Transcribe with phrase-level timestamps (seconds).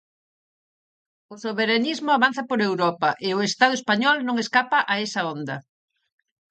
[1.33, 5.57] O soberanismo avanza por Europa e o Estado español non escapa a esa onda.